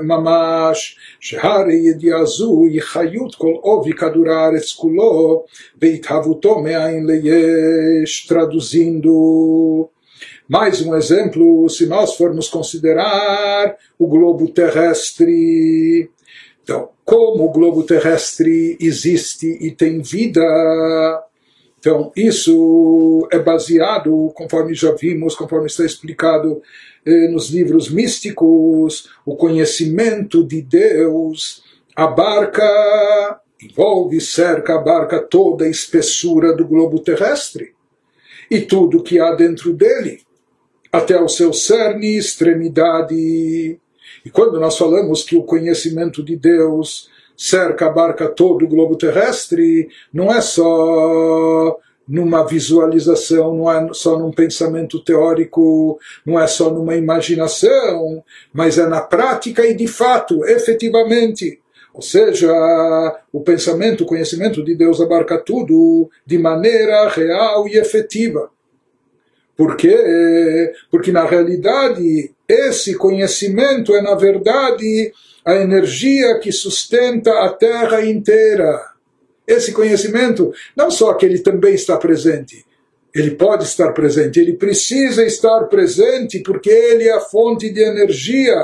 ממש 0.02 0.96
שהרי 1.20 1.74
ידיעה 1.74 2.24
זו 2.24 2.64
היא 2.70 2.82
חיות 2.82 3.34
כל 3.34 3.54
עובי 3.60 3.92
כדור 3.92 4.30
הארץ 4.30 4.72
כולו 4.72 5.44
והתהוותו 5.80 6.58
מאין 6.58 7.06
ליש 7.06 8.32
traduzindo 8.32 9.88
Mais 10.48 10.82
um 10.82 10.94
exemplo, 10.94 11.66
se 11.70 11.86
nós 11.86 12.14
formos 12.14 12.48
considerar 12.48 13.76
o 13.98 14.06
globo 14.06 14.48
terrestre, 14.48 16.10
então, 16.67 16.89
como 17.05 17.45
o 17.45 17.49
globo 17.49 17.83
terrestre 17.83 18.77
existe 18.77 19.47
e 19.61 19.71
tem 19.71 20.01
vida, 20.01 20.43
então 21.79 22.11
isso 22.13 23.25
é 23.31 23.39
baseado, 23.39 24.33
conforme 24.35 24.73
já 24.73 24.91
vimos, 24.91 25.33
conforme 25.33 25.67
está 25.67 25.85
explicado 25.85 26.61
eh, 27.05 27.29
nos 27.29 27.49
livros 27.51 27.89
místicos, 27.89 29.09
o 29.25 29.37
conhecimento 29.37 30.43
de 30.43 30.61
Deus 30.61 31.63
abarca, 31.95 33.39
envolve, 33.63 34.19
cerca, 34.19 34.75
abarca 34.75 35.21
toda 35.21 35.63
a 35.63 35.69
espessura 35.69 36.53
do 36.53 36.67
globo 36.67 36.99
terrestre. 36.99 37.73
E 38.51 38.59
tudo 38.59 39.01
que 39.01 39.21
há 39.21 39.33
dentro 39.35 39.71
dele, 39.71 40.19
até 40.91 41.17
o 41.17 41.29
seu 41.29 41.53
cerne, 41.53 42.17
extremidade 42.17 43.79
e 44.27 44.29
quando 44.29 44.59
nós 44.59 44.77
falamos 44.77 45.23
que 45.23 45.37
o 45.37 45.43
conhecimento 45.43 46.21
de 46.21 46.35
Deus 46.35 47.09
cerca, 47.37 47.85
abarca 47.85 48.27
todo 48.27 48.65
o 48.65 48.67
globo 48.67 48.97
terrestre, 48.97 49.87
não 50.13 50.29
é 50.29 50.41
só 50.41 51.79
numa 52.05 52.45
visualização, 52.45 53.55
não 53.55 53.71
é 53.71 53.87
só 53.93 54.19
num 54.19 54.31
pensamento 54.31 55.01
teórico, 55.01 55.97
não 56.25 56.37
é 56.37 56.45
só 56.45 56.69
numa 56.69 56.97
imaginação, 56.97 58.21
mas 58.51 58.77
é 58.77 58.85
na 58.85 58.99
prática 58.99 59.65
e 59.65 59.73
de 59.73 59.87
fato, 59.87 60.43
efetivamente. 60.43 61.61
Ou 61.93 62.01
seja, 62.01 62.51
o 63.31 63.39
pensamento, 63.39 64.03
o 64.03 64.07
conhecimento 64.07 64.61
de 64.61 64.75
Deus 64.75 64.99
abarca 64.99 65.37
tudo 65.37 66.09
de 66.25 66.37
maneira 66.37 67.07
real 67.07 67.65
e 67.65 67.77
efetiva. 67.77 68.51
Por 69.55 69.77
quê? 69.77 70.73
Porque 70.91 71.13
na 71.13 71.25
realidade 71.25 72.35
esse 72.47 72.95
conhecimento 72.95 73.95
é 73.95 74.01
na 74.01 74.15
verdade 74.15 75.11
a 75.45 75.55
energia 75.55 76.39
que 76.39 76.51
sustenta 76.51 77.31
a 77.45 77.49
Terra 77.53 78.05
inteira. 78.05 78.81
Esse 79.45 79.71
conhecimento, 79.71 80.53
não 80.75 80.91
só 80.91 81.13
que 81.13 81.25
ele 81.25 81.39
também 81.39 81.73
está 81.73 81.95
presente, 81.97 82.65
ele 83.19 83.31
pode 83.31 83.63
estar 83.63 83.91
presente, 83.93 84.39
ele 84.39 84.53
precisa 84.53 85.25
estar 85.25 85.65
presente 85.65 86.39
porque 86.39 86.69
ele 86.69 87.05
é 87.05 87.13
a 87.13 87.19
fonte 87.19 87.69
de 87.69 87.81
energia 87.81 88.55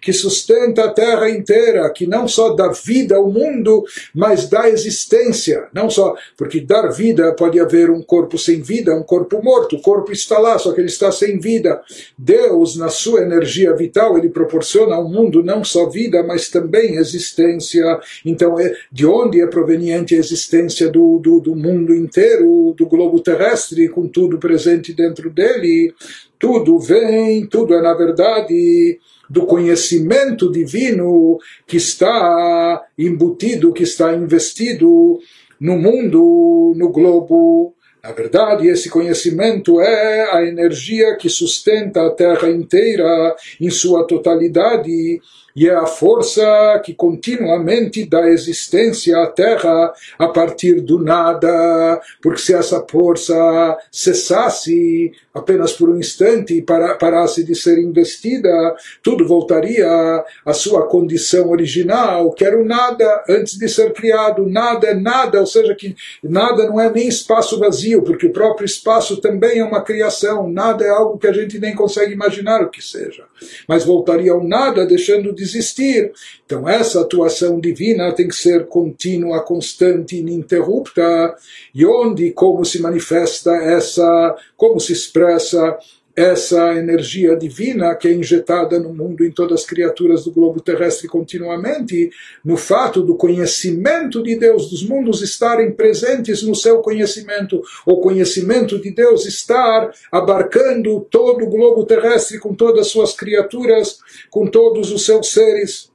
que 0.00 0.12
sustenta 0.12 0.84
a 0.84 0.92
terra 0.92 1.30
inteira, 1.30 1.88
que 1.90 2.06
não 2.06 2.26
só 2.26 2.54
dá 2.54 2.68
vida 2.68 3.16
ao 3.16 3.30
mundo, 3.30 3.84
mas 4.14 4.48
dá 4.48 4.68
existência. 4.68 5.66
Não 5.72 5.88
só 5.88 6.14
porque 6.36 6.60
dar 6.60 6.88
vida 6.88 7.32
pode 7.32 7.58
haver 7.60 7.90
um 7.90 8.02
corpo 8.02 8.36
sem 8.38 8.60
vida, 8.60 8.94
um 8.94 9.02
corpo 9.02 9.42
morto, 9.42 9.76
o 9.76 9.82
corpo 9.82 10.12
está 10.12 10.38
lá, 10.38 10.58
só 10.58 10.72
que 10.72 10.80
ele 10.80 10.88
está 10.88 11.10
sem 11.12 11.38
vida. 11.38 11.80
Deus, 12.18 12.76
na 12.76 12.88
sua 12.88 13.22
energia 13.22 13.74
vital, 13.74 14.18
ele 14.18 14.28
proporciona 14.28 14.96
ao 14.96 15.08
mundo 15.08 15.42
não 15.42 15.64
só 15.64 15.88
vida, 15.88 16.22
mas 16.22 16.48
também 16.48 16.96
existência. 16.96 17.84
Então, 18.24 18.58
é, 18.58 18.74
de 18.90 19.06
onde 19.06 19.40
é 19.40 19.46
proveniente 19.46 20.14
a 20.14 20.18
existência 20.18 20.88
do, 20.88 21.18
do, 21.18 21.40
do 21.40 21.54
mundo 21.54 21.94
inteiro, 21.94 22.74
do 22.76 22.86
globo 22.86 23.20
terrestre? 23.20 23.88
Com 24.02 24.08
tudo 24.08 24.38
presente 24.38 24.92
dentro 24.92 25.30
dele, 25.30 25.94
tudo 26.38 26.78
vem, 26.78 27.46
tudo 27.46 27.72
é 27.74 27.80
na 27.80 27.94
verdade 27.94 28.98
do 29.30 29.46
conhecimento 29.46 30.50
divino 30.50 31.38
que 31.66 31.76
está 31.76 32.82
embutido, 32.98 33.72
que 33.72 33.84
está 33.84 34.12
investido 34.12 35.20
no 35.60 35.78
mundo, 35.78 36.74
no 36.76 36.90
globo. 36.90 37.74
Na 38.02 38.10
verdade, 38.10 38.66
esse 38.66 38.90
conhecimento 38.90 39.80
é 39.80 40.36
a 40.36 40.44
energia 40.44 41.16
que 41.16 41.28
sustenta 41.28 42.04
a 42.04 42.10
Terra 42.10 42.50
inteira 42.50 43.36
em 43.60 43.70
sua 43.70 44.04
totalidade 44.04 45.20
e 45.54 45.68
é 45.68 45.74
a 45.74 45.86
força 45.86 46.80
que 46.84 46.94
continuamente 46.94 48.04
dá 48.04 48.28
existência 48.28 49.18
à 49.18 49.26
Terra 49.26 49.92
a 50.18 50.28
partir 50.28 50.80
do 50.80 50.98
nada, 51.02 52.00
porque 52.20 52.40
se 52.40 52.54
essa 52.54 52.84
força 52.88 53.34
cessasse 53.90 55.12
apenas 55.34 55.72
por 55.72 55.88
um 55.88 55.98
instante 55.98 56.54
e 56.54 56.62
parasse 56.62 57.44
de 57.44 57.54
ser 57.54 57.78
investida, 57.78 58.50
tudo 59.02 59.26
voltaria 59.26 59.86
à 60.44 60.52
sua 60.52 60.86
condição 60.86 61.50
original, 61.50 62.32
que 62.32 62.44
era 62.44 62.60
o 62.60 62.64
nada 62.64 63.24
antes 63.28 63.58
de 63.58 63.68
ser 63.68 63.92
criado. 63.92 64.46
Nada 64.46 64.88
é 64.88 64.94
nada, 64.94 65.40
ou 65.40 65.46
seja, 65.46 65.74
que 65.74 65.94
nada 66.22 66.66
não 66.66 66.80
é 66.80 66.90
nem 66.90 67.08
espaço 67.08 67.58
vazio, 67.58 68.02
porque 68.02 68.26
o 68.26 68.32
próprio 68.32 68.66
espaço 68.66 69.20
também 69.20 69.58
é 69.58 69.64
uma 69.64 69.82
criação. 69.82 70.48
Nada 70.48 70.84
é 70.84 70.90
algo 70.90 71.18
que 71.18 71.26
a 71.26 71.32
gente 71.32 71.58
nem 71.58 71.74
consegue 71.74 72.12
imaginar 72.12 72.62
o 72.62 72.70
que 72.70 72.82
seja. 72.82 73.24
Mas 73.66 73.84
voltaria 73.84 74.32
ao 74.32 74.44
nada, 74.44 74.86
deixando 74.86 75.34
de 75.34 75.41
existir. 75.42 76.12
Então 76.44 76.68
essa 76.68 77.00
atuação 77.00 77.60
divina 77.60 78.12
tem 78.12 78.28
que 78.28 78.36
ser 78.36 78.66
contínua, 78.66 79.42
constante, 79.42 80.16
ininterrupta, 80.16 81.34
e 81.74 81.84
onde, 81.84 82.30
como 82.32 82.64
se 82.64 82.80
manifesta 82.80 83.52
essa, 83.52 84.36
como 84.56 84.80
se 84.80 84.92
expressa 84.92 85.78
essa 86.14 86.74
energia 86.74 87.34
divina 87.36 87.94
que 87.94 88.06
é 88.06 88.12
injetada 88.12 88.78
no 88.78 88.92
mundo 88.92 89.24
em 89.24 89.30
todas 89.30 89.60
as 89.60 89.66
criaturas 89.66 90.24
do 90.24 90.30
globo 90.30 90.60
terrestre 90.60 91.08
continuamente, 91.08 92.10
no 92.44 92.56
fato 92.56 93.02
do 93.02 93.16
conhecimento 93.16 94.22
de 94.22 94.36
Deus, 94.36 94.68
dos 94.68 94.82
mundos 94.82 95.22
estarem 95.22 95.72
presentes 95.72 96.42
no 96.42 96.54
seu 96.54 96.80
conhecimento, 96.80 97.62
o 97.86 97.96
conhecimento 98.00 98.80
de 98.80 98.90
Deus 98.90 99.24
estar 99.24 99.90
abarcando 100.10 101.00
todo 101.10 101.44
o 101.44 101.50
globo 101.50 101.84
terrestre 101.86 102.38
com 102.38 102.54
todas 102.54 102.82
as 102.82 102.88
suas 102.88 103.14
criaturas, 103.14 103.98
com 104.30 104.46
todos 104.46 104.92
os 104.92 105.04
seus 105.04 105.30
seres. 105.30 105.90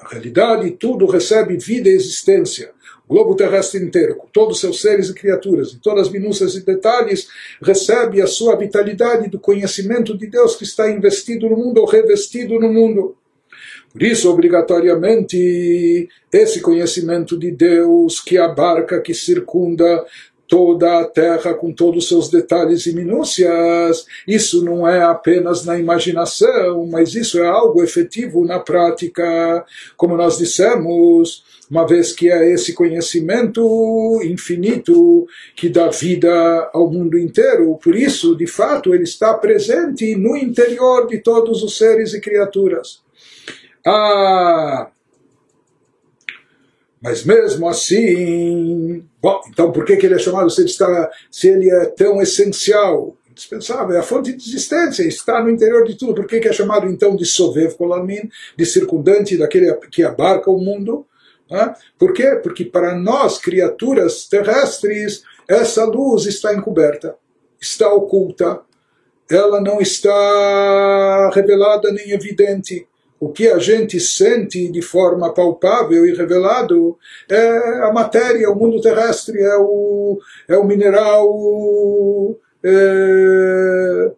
Na 0.00 0.08
realidade, 0.08 0.70
tudo 0.72 1.06
recebe 1.06 1.56
vida 1.56 1.88
e 1.88 1.92
existência. 1.92 2.72
Globo 3.12 3.36
terrestre 3.36 3.84
inteiro, 3.84 4.16
com 4.16 4.26
todos 4.28 4.56
os 4.56 4.60
seus 4.60 4.80
seres 4.80 5.10
e 5.10 5.14
criaturas, 5.14 5.74
em 5.74 5.78
todas 5.78 6.06
as 6.06 6.12
minúcias 6.12 6.54
e 6.54 6.64
detalhes, 6.64 7.28
recebe 7.62 8.22
a 8.22 8.26
sua 8.26 8.56
vitalidade 8.56 9.28
do 9.28 9.38
conhecimento 9.38 10.16
de 10.16 10.26
Deus 10.26 10.56
que 10.56 10.64
está 10.64 10.90
investido 10.90 11.48
no 11.48 11.56
mundo 11.56 11.78
ou 11.78 11.86
revestido 11.86 12.58
no 12.58 12.72
mundo. 12.72 13.14
Por 13.92 14.02
isso, 14.02 14.30
obrigatoriamente, 14.30 16.08
esse 16.32 16.62
conhecimento 16.62 17.38
de 17.38 17.50
Deus 17.50 18.20
que 18.20 18.38
abarca, 18.38 19.02
que 19.02 19.12
circunda 19.12 20.02
toda 20.52 21.00
a 21.00 21.04
terra 21.06 21.54
com 21.54 21.72
todos 21.72 22.04
os 22.04 22.08
seus 22.10 22.28
detalhes 22.28 22.84
e 22.84 22.94
minúcias, 22.94 24.04
isso 24.28 24.62
não 24.62 24.86
é 24.86 25.02
apenas 25.02 25.64
na 25.64 25.78
imaginação, 25.78 26.86
mas 26.86 27.14
isso 27.14 27.38
é 27.38 27.46
algo 27.46 27.82
efetivo 27.82 28.44
na 28.44 28.60
prática. 28.60 29.64
Como 29.96 30.14
nós 30.14 30.36
dissemos, 30.36 31.42
uma 31.70 31.86
vez 31.86 32.12
que 32.12 32.30
é 32.30 32.52
esse 32.52 32.74
conhecimento 32.74 34.20
infinito 34.22 35.26
que 35.56 35.70
dá 35.70 35.88
vida 35.88 36.70
ao 36.74 36.90
mundo 36.90 37.16
inteiro, 37.16 37.78
por 37.82 37.96
isso, 37.96 38.36
de 38.36 38.46
fato, 38.46 38.94
ele 38.94 39.04
está 39.04 39.32
presente 39.32 40.14
no 40.16 40.36
interior 40.36 41.06
de 41.06 41.16
todos 41.16 41.62
os 41.62 41.78
seres 41.78 42.12
e 42.12 42.20
criaturas. 42.20 43.00
Ah, 43.86 44.91
mas 47.02 47.24
mesmo 47.24 47.68
assim, 47.68 49.04
bom, 49.20 49.40
então 49.48 49.72
por 49.72 49.84
que, 49.84 49.96
que 49.96 50.06
ele 50.06 50.14
é 50.14 50.18
chamado 50.18 50.48
se 50.48 50.60
ele, 50.60 50.70
está, 50.70 51.10
se 51.30 51.48
ele 51.48 51.68
é 51.68 51.86
tão 51.86 52.22
essencial, 52.22 53.16
indispensável, 53.28 53.96
é 53.96 53.98
a 53.98 54.04
fonte 54.04 54.32
de 54.32 54.48
existência, 54.48 55.02
está 55.02 55.42
no 55.42 55.50
interior 55.50 55.84
de 55.84 55.96
tudo, 55.96 56.14
por 56.14 56.26
que, 56.26 56.38
que 56.38 56.48
é 56.48 56.52
chamado 56.52 56.86
então 56.86 57.16
de 57.16 57.26
Sovev 57.26 57.74
Kolamin, 57.74 58.30
de 58.56 58.64
circundante, 58.64 59.36
daquele 59.36 59.74
que 59.90 60.04
abarca 60.04 60.48
o 60.48 60.58
mundo? 60.58 61.04
Né? 61.50 61.74
Por 61.98 62.12
quê? 62.12 62.38
Porque 62.40 62.64
para 62.64 62.94
nós, 62.94 63.38
criaturas 63.38 64.28
terrestres, 64.28 65.24
essa 65.48 65.84
luz 65.84 66.26
está 66.26 66.54
encoberta, 66.54 67.16
está 67.60 67.92
oculta, 67.92 68.60
ela 69.28 69.60
não 69.60 69.80
está 69.80 71.30
revelada 71.34 71.90
nem 71.90 72.12
evidente 72.12 72.86
o 73.22 73.28
que 73.28 73.46
a 73.46 73.56
gente 73.60 74.00
sente 74.00 74.68
de 74.68 74.82
forma 74.82 75.32
palpável 75.32 76.04
e 76.04 76.12
revelado 76.12 76.98
é 77.30 77.84
a 77.84 77.92
matéria, 77.92 78.50
o 78.50 78.56
mundo 78.56 78.80
terrestre, 78.80 79.40
é 79.40 79.56
o, 79.58 80.18
é 80.48 80.56
o 80.56 80.64
mineral 80.64 82.36
é, 82.64 84.10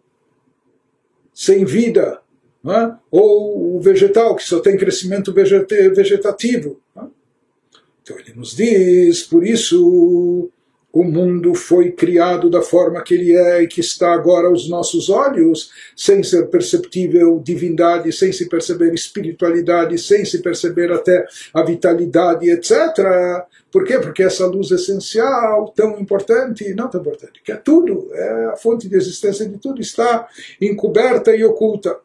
sem 1.31 1.63
vida, 1.65 2.19
é? 2.65 2.95
ou 3.11 3.75
o 3.75 3.79
vegetal, 3.79 4.35
que 4.35 4.41
só 4.41 4.59
tem 4.59 4.75
crescimento 4.75 5.31
vegetativo. 5.31 6.81
É? 6.97 7.01
Então 8.01 8.17
ele 8.17 8.33
nos 8.33 8.55
diz, 8.55 9.21
por 9.21 9.45
isso 9.45 10.49
o 10.95 11.03
mundo 11.03 11.53
foi 11.53 11.91
criado 11.91 12.49
da 12.49 12.61
forma 12.61 13.03
que 13.03 13.15
ele 13.15 13.35
é 13.35 13.61
e 13.61 13.67
que 13.67 13.81
está 13.81 14.13
agora 14.13 14.47
aos 14.47 14.69
nossos 14.69 15.09
olhos, 15.09 15.69
sem 15.93 16.23
ser 16.23 16.47
perceptível 16.47 17.37
divindade, 17.43 18.13
sem 18.13 18.31
se 18.31 18.47
perceber 18.47 18.93
espiritualidade, 18.93 19.97
sem 19.97 20.23
se 20.23 20.41
perceber 20.41 20.93
até 20.93 21.27
a 21.53 21.63
vitalidade, 21.63 22.49
etc. 22.49 22.95
Por 23.69 23.83
quê? 23.83 23.99
Porque 23.99 24.23
essa 24.23 24.45
luz 24.45 24.71
essencial, 24.71 25.73
tão 25.75 25.99
importante, 25.99 26.73
não 26.73 26.89
tão 26.89 27.01
importante, 27.01 27.41
que 27.43 27.51
é 27.51 27.57
tudo, 27.57 28.07
é 28.13 28.45
a 28.45 28.55
fonte 28.55 28.87
de 28.87 28.95
existência 28.95 29.45
de 29.45 29.57
tudo, 29.57 29.81
está 29.81 30.29
encoberta 30.61 31.35
e 31.35 31.43
oculta. 31.43 32.04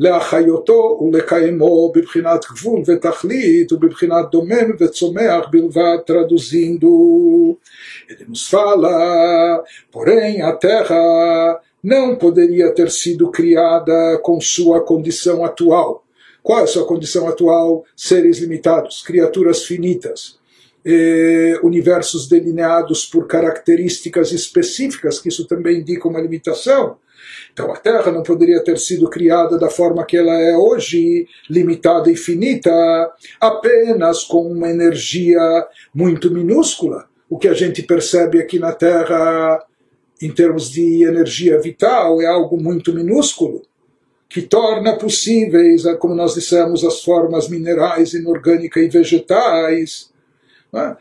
להחיותו 0.00 1.00
ולקיימו 1.02 1.92
בבחינת 1.94 2.44
גבול 2.44 2.82
ותכלית 2.86 3.72
ובבחינת 3.72 4.30
דומם 4.30 4.70
וצומח 4.80 5.46
בלבד 5.50 5.98
traduzindo. 6.06 7.56
Ele 8.08 8.26
nos 8.28 8.48
fala, 8.48 9.64
porém 9.90 10.42
a 10.42 10.52
terra 10.52 11.60
não 11.82 12.16
poderia 12.16 12.70
ter 12.72 12.90
sido 12.90 13.30
criada 13.30 14.18
com 14.22 14.40
sua 14.40 14.80
condição 14.80 15.44
atual. 15.44 16.04
Qual 16.42 16.60
é 16.60 16.62
a 16.62 16.66
sua 16.66 16.86
condição 16.86 17.26
atual? 17.28 17.84
Seres 17.96 18.38
limitados, 18.38 19.02
criaturas 19.02 19.64
finitas, 19.64 20.38
eh, 20.84 21.58
universos 21.62 22.28
delineados 22.28 23.04
por 23.04 23.26
características 23.26 24.30
específicas, 24.30 25.18
que 25.18 25.28
isso 25.28 25.44
também 25.46 25.80
indica 25.80 26.06
uma 26.06 26.20
limitação. 26.20 26.96
então 27.53 27.71
a 27.71 27.77
Terra 27.77 28.11
não 28.11 28.23
poderia 28.23 28.63
ter 28.63 28.77
sido 28.77 29.09
criada 29.09 29.57
da 29.57 29.69
forma 29.69 30.05
que 30.05 30.17
ela 30.17 30.33
é 30.33 30.55
hoje, 30.55 31.27
limitada 31.49 32.11
e 32.11 32.15
finita, 32.15 32.71
apenas 33.39 34.23
com 34.23 34.51
uma 34.51 34.69
energia 34.69 35.39
muito 35.93 36.31
minúscula. 36.31 37.07
O 37.29 37.37
que 37.37 37.47
a 37.47 37.53
gente 37.53 37.83
percebe 37.83 38.39
aqui 38.39 38.59
na 38.59 38.73
Terra, 38.73 39.63
em 40.21 40.31
termos 40.31 40.69
de 40.69 41.03
energia 41.03 41.59
vital, 41.59 42.21
é 42.21 42.25
algo 42.25 42.57
muito 42.57 42.93
minúsculo, 42.93 43.61
que 44.29 44.41
torna 44.41 44.97
possíveis, 44.97 45.83
como 45.99 46.15
nós 46.15 46.33
dissemos, 46.33 46.83
as 46.83 47.03
formas 47.03 47.49
minerais, 47.49 48.13
inorgânica 48.13 48.79
e 48.79 48.89
vegetais 48.89 50.11
né? 50.71 50.95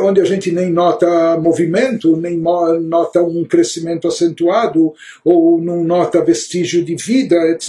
Onde 0.00 0.20
a 0.20 0.24
gente 0.24 0.50
nem 0.50 0.70
nota 0.70 1.38
movimento, 1.38 2.16
nem 2.16 2.38
nota 2.38 3.22
um 3.22 3.44
crescimento 3.44 4.08
acentuado, 4.08 4.92
ou 5.24 5.60
não 5.60 5.84
nota 5.84 6.24
vestígio 6.24 6.84
de 6.84 6.96
vida, 6.96 7.36
etc. 7.50 7.68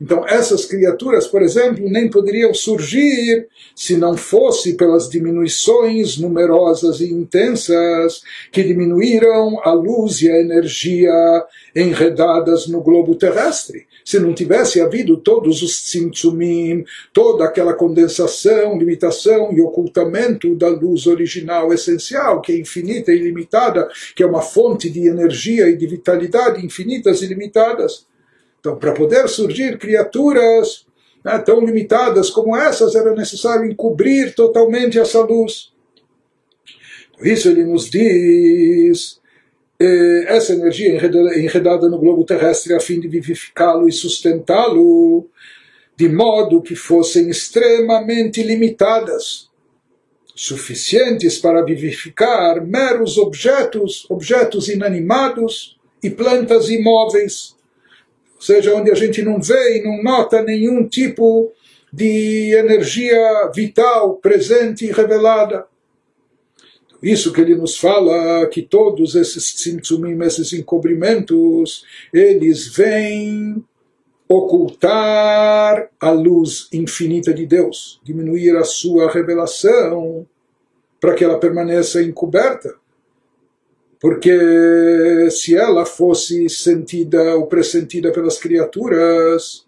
Então, 0.00 0.26
essas 0.26 0.64
criaturas, 0.64 1.26
por 1.26 1.42
exemplo, 1.42 1.88
nem 1.88 2.10
poderiam 2.10 2.52
surgir 2.52 3.48
se 3.74 3.96
não 3.96 4.16
fosse 4.16 4.74
pelas 4.74 5.08
diminuições 5.08 6.18
numerosas 6.18 7.00
e 7.00 7.10
intensas 7.12 8.20
que 8.52 8.62
diminuíram 8.62 9.60
a 9.62 9.72
luz 9.72 10.20
e 10.20 10.30
a 10.30 10.40
energia 10.40 11.12
enredadas 11.74 12.66
no 12.66 12.80
globo 12.80 13.14
terrestre 13.14 13.86
se 14.06 14.20
não 14.20 14.32
tivesse 14.32 14.80
havido 14.80 15.16
todos 15.16 15.62
os 15.62 15.82
tzimtzumim, 15.82 16.84
toda 17.12 17.44
aquela 17.44 17.74
condensação, 17.74 18.78
limitação 18.78 19.52
e 19.52 19.60
ocultamento 19.60 20.54
da 20.54 20.68
luz 20.68 21.05
original 21.06 21.72
essencial, 21.72 22.40
que 22.40 22.52
é 22.52 22.58
infinita 22.58 23.12
e 23.12 23.16
ilimitada, 23.16 23.88
que 24.14 24.22
é 24.22 24.26
uma 24.26 24.42
fonte 24.42 24.90
de 24.90 25.06
energia 25.06 25.68
e 25.68 25.76
de 25.76 25.86
vitalidade 25.86 26.64
infinitas 26.64 27.22
e 27.22 27.26
limitadas. 27.26 28.06
Então, 28.60 28.76
para 28.76 28.92
poder 28.92 29.28
surgir 29.28 29.78
criaturas 29.78 30.86
né, 31.24 31.38
tão 31.38 31.60
limitadas 31.60 32.30
como 32.30 32.56
essas, 32.56 32.94
era 32.94 33.14
necessário 33.14 33.70
encobrir 33.70 34.34
totalmente 34.34 34.98
essa 34.98 35.20
luz. 35.20 35.72
Isso 37.20 37.48
ele 37.48 37.64
nos 37.64 37.88
diz 37.88 39.20
essa 40.26 40.54
energia 40.54 40.96
enredada 41.36 41.88
no 41.88 41.98
globo 41.98 42.24
terrestre 42.24 42.74
a 42.74 42.80
fim 42.80 42.98
de 42.98 43.08
vivificá-lo 43.08 43.88
e 43.88 43.92
sustentá-lo 43.92 45.28
de 45.96 46.08
modo 46.08 46.62
que 46.62 46.74
fossem 46.74 47.28
extremamente 47.28 48.42
limitadas, 48.42 49.50
suficientes 50.36 51.38
para 51.38 51.64
vivificar 51.64 52.62
meros 52.64 53.16
objetos, 53.16 54.04
objetos 54.10 54.68
inanimados 54.68 55.78
e 56.02 56.10
plantas 56.10 56.68
imóveis, 56.68 57.56
ou 58.34 58.42
seja, 58.42 58.74
onde 58.74 58.90
a 58.90 58.94
gente 58.94 59.22
não 59.22 59.40
vê 59.40 59.78
e 59.78 59.82
não 59.82 60.02
nota 60.02 60.42
nenhum 60.42 60.86
tipo 60.86 61.50
de 61.90 62.54
energia 62.54 63.50
vital 63.54 64.16
presente 64.16 64.84
e 64.84 64.92
revelada. 64.92 65.64
Isso 67.02 67.32
que 67.32 67.40
ele 67.40 67.54
nos 67.54 67.78
fala, 67.78 68.46
que 68.48 68.60
todos 68.60 69.14
esses 69.14 69.54
tzimtzumim, 69.54 70.22
esses 70.22 70.52
encobrimentos, 70.52 71.84
eles 72.12 72.68
vêm 72.68 73.64
ocultar 74.28 75.90
a 76.00 76.10
luz 76.10 76.68
infinita 76.72 77.32
de 77.32 77.46
Deus, 77.46 78.00
diminuir 78.02 78.56
a 78.56 78.64
sua 78.64 79.10
revelação 79.10 80.26
para 81.00 81.14
que 81.14 81.24
ela 81.24 81.38
permaneça 81.38 82.02
encoberta. 82.02 82.74
Porque 84.00 85.28
se 85.30 85.56
ela 85.56 85.84
fosse 85.84 86.48
sentida 86.48 87.36
ou 87.36 87.46
pressentida 87.46 88.12
pelas 88.12 88.38
criaturas, 88.38 89.65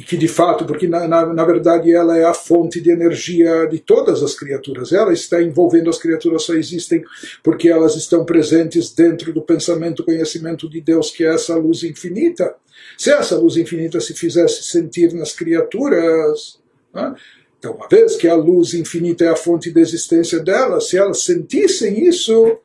e 0.00 0.02
que 0.02 0.16
de 0.16 0.28
fato, 0.28 0.64
porque 0.64 0.88
na, 0.88 1.06
na, 1.06 1.26
na, 1.26 1.44
verdade 1.44 1.94
ela 1.94 2.16
é 2.16 2.24
a 2.24 2.32
fonte 2.32 2.80
de 2.80 2.90
energia 2.90 3.66
de 3.66 3.78
todas 3.78 4.22
as 4.22 4.34
criaturas, 4.34 4.92
ela 4.92 5.12
está 5.12 5.42
envolvendo 5.42 5.90
as 5.90 5.98
criaturas, 5.98 6.44
só 6.44 6.54
existem 6.54 7.04
porque 7.42 7.68
elas 7.68 7.96
estão 7.96 8.24
presentes 8.24 8.94
dentro 8.94 9.30
do 9.30 9.42
pensamento, 9.42 10.02
conhecimento 10.02 10.70
de 10.70 10.80
Deus, 10.80 11.10
que 11.10 11.22
é 11.22 11.34
essa 11.34 11.54
luz 11.54 11.82
infinita. 11.84 12.54
Se 12.96 13.10
essa 13.10 13.36
luz 13.36 13.58
infinita 13.58 14.00
se 14.00 14.14
fizesse 14.14 14.62
sentir 14.62 15.12
nas 15.12 15.34
criaturas, 15.34 16.58
né? 16.94 17.14
então, 17.58 17.74
uma 17.74 17.86
vez 17.86 18.16
que 18.16 18.26
a 18.26 18.34
luz 18.34 18.72
infinita 18.72 19.26
é 19.26 19.28
a 19.28 19.36
fonte 19.36 19.70
de 19.70 19.80
existência 19.80 20.40
delas, 20.40 20.88
se 20.88 20.96
elas 20.96 21.24
sentissem 21.24 22.06
isso, 22.06 22.56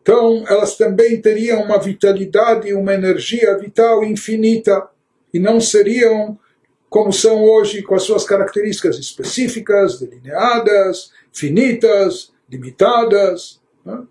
então 0.00 0.44
elas 0.46 0.76
também 0.76 1.20
teriam 1.20 1.60
uma 1.60 1.78
vitalidade, 1.80 2.72
uma 2.72 2.94
energia 2.94 3.58
vital 3.58 4.04
infinita 4.04 4.86
e 5.34 5.40
não 5.40 5.60
seriam 5.60 6.38
como 6.88 7.12
são 7.12 7.42
hoje, 7.42 7.82
com 7.82 7.94
as 7.94 8.02
suas 8.02 8.24
características 8.24 8.98
específicas, 8.98 10.00
delineadas, 10.00 11.12
finitas, 11.32 12.32
limitadas. 12.50 13.60
Né? 13.84 14.02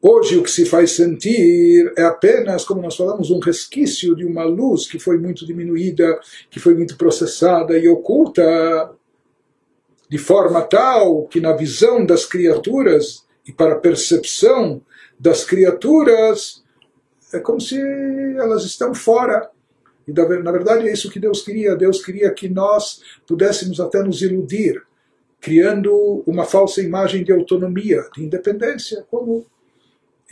Hoje 0.00 0.38
o 0.38 0.42
que 0.42 0.50
se 0.50 0.64
faz 0.64 0.92
sentir 0.92 1.92
é 1.96 2.02
apenas, 2.04 2.64
como 2.64 2.80
nós 2.80 2.96
falamos, 2.96 3.30
um 3.30 3.40
resquício 3.40 4.14
de 4.14 4.24
uma 4.24 4.44
luz 4.44 4.86
que 4.86 4.98
foi 4.98 5.18
muito 5.18 5.44
diminuída, 5.44 6.20
que 6.48 6.60
foi 6.60 6.74
muito 6.74 6.96
processada 6.96 7.76
e 7.76 7.88
oculta, 7.88 8.92
de 10.08 10.18
forma 10.18 10.62
tal 10.62 11.26
que 11.26 11.40
na 11.40 11.52
visão 11.52 12.06
das 12.06 12.24
criaturas 12.24 13.26
e 13.46 13.52
para 13.52 13.72
a 13.72 13.78
percepção 13.78 14.80
das 15.18 15.44
criaturas 15.44 16.62
é 17.32 17.40
como 17.40 17.60
se 17.60 17.78
elas 18.38 18.64
estão 18.64 18.94
fora 18.94 19.50
e 20.08 20.42
na 20.42 20.50
verdade 20.52 20.88
é 20.88 20.92
isso 20.92 21.10
que 21.10 21.20
Deus 21.20 21.42
queria. 21.42 21.76
Deus 21.76 22.04
queria 22.04 22.30
que 22.30 22.48
nós 22.48 23.02
pudéssemos 23.26 23.78
até 23.78 24.02
nos 24.02 24.22
iludir, 24.22 24.82
criando 25.40 26.22
uma 26.26 26.44
falsa 26.44 26.80
imagem 26.80 27.22
de 27.22 27.32
autonomia, 27.32 28.04
de 28.14 28.24
independência. 28.24 29.04
Como 29.10 29.44